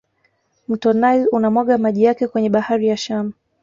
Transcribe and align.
mto 0.67 0.93
nile 0.93 1.27
unamwaga 1.27 1.77
maji 1.77 2.03
yake 2.03 2.27
kwenye 2.27 2.49
bahari 2.49 2.87
ya 2.87 2.97
shamu 2.97 3.33